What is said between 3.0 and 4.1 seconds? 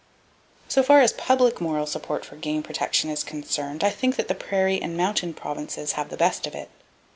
is concerned I